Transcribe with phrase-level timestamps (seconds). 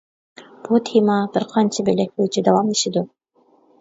[0.67, 3.05] بۇ تېما بىر قانچە بۆلەك بويىچە داۋاملىشىدۇ.